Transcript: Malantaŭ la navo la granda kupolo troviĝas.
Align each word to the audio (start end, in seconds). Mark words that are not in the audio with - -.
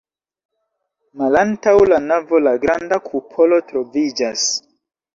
Malantaŭ 1.21 1.75
la 1.93 2.01
navo 2.07 2.41
la 2.49 2.57
granda 2.65 3.01
kupolo 3.13 3.65
troviĝas. 3.71 4.53